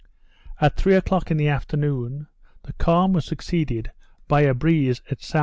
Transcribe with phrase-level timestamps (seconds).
[0.59, 2.25] At three o'clock in the afternoon,
[2.63, 3.91] the calm was succeeded
[4.27, 5.39] by a breeze at S.E.